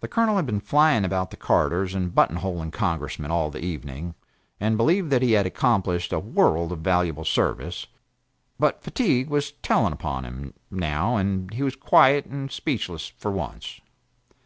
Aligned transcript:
The 0.00 0.08
Colonel 0.08 0.36
had 0.36 0.44
been 0.44 0.60
flying 0.60 1.06
about 1.06 1.30
the 1.30 1.38
corridors 1.38 1.94
and 1.94 2.14
button 2.14 2.36
holing 2.36 2.70
Congressmen 2.70 3.30
all 3.30 3.48
the 3.50 3.64
evening, 3.64 4.14
and 4.60 4.76
believed 4.76 5.08
that 5.08 5.22
he 5.22 5.32
had 5.32 5.46
accomplished 5.46 6.12
a 6.12 6.18
world 6.20 6.70
of 6.70 6.80
valuable 6.80 7.24
service; 7.24 7.86
but 8.58 8.82
fatigue 8.82 9.30
was 9.30 9.52
telling 9.62 9.94
upon 9.94 10.26
him, 10.26 10.52
now, 10.70 11.16
and 11.16 11.50
he 11.54 11.62
was 11.62 11.76
quiet 11.76 12.26
and 12.26 12.50
speechless 12.52 13.08
for 13.18 13.30
once. 13.30 13.80